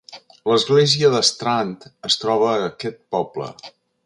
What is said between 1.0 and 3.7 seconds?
d'Strand es troba a aquest poble.